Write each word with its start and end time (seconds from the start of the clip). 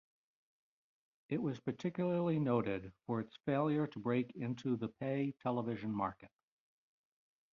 It 1.29 1.39
was 1.39 1.59
particularly 1.59 2.39
noted 2.39 2.91
for 3.05 3.19
its 3.19 3.37
failure 3.45 3.85
to 3.85 3.99
break 3.99 4.31
into 4.35 4.75
the 4.75 4.87
pay 4.87 5.35
television 5.43 5.91
market. 5.93 6.31